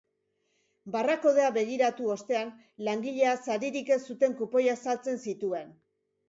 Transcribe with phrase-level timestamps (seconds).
[0.93, 2.49] Barra-kodea begiratu ostean,
[2.87, 5.71] langileak saririk ez zuten kupoiak saltzen zituen.